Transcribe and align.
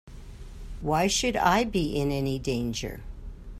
Why 0.81 1.05
should 1.05 1.35
I 1.35 1.63
be 1.63 1.95
in 1.95 2.11
any 2.11 2.39
danger? 2.39 3.01